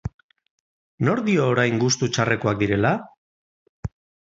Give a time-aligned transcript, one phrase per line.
[1.09, 2.97] Nork dio orain gustu txarrekoak direla?